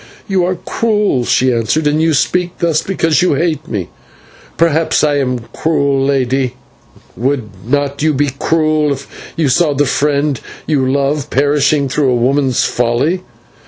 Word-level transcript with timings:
"You 0.27 0.43
are 0.45 0.55
cruel," 0.55 1.25
she 1.25 1.53
answered, 1.53 1.85
"and 1.85 2.01
you 2.01 2.15
speak 2.15 2.57
thus 2.57 2.81
because 2.81 3.21
you 3.21 3.35
hate 3.35 3.67
me." 3.67 3.89
"Perhaps 4.57 5.03
I 5.03 5.17
am 5.17 5.41
cruel, 5.53 6.03
lady. 6.03 6.55
Would 7.15 7.51
not 7.63 8.01
you 8.01 8.11
be 8.11 8.31
cruel 8.39 8.93
if 8.93 9.33
you 9.35 9.47
saw 9.47 9.75
the 9.75 9.85
friend 9.85 10.41
you 10.65 10.91
love 10.91 11.29
perishing 11.29 11.87
through 11.87 12.09
a 12.09 12.15
woman's 12.15 12.65
folly?" 12.65 13.21